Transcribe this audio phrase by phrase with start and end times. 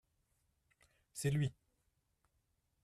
[1.13, 1.53] C’est lui.